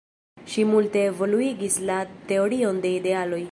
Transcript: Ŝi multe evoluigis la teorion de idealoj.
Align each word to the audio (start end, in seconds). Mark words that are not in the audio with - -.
Ŝi 0.53 0.63
multe 0.69 1.03
evoluigis 1.09 1.77
la 1.91 1.99
teorion 2.33 2.83
de 2.87 2.97
idealoj. 2.99 3.43